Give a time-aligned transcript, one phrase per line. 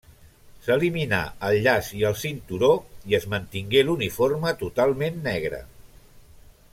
[0.67, 1.19] S'eliminà
[1.49, 2.71] el llaç i el cinturó
[3.11, 5.65] i es mantingué l'uniforme totalment negre.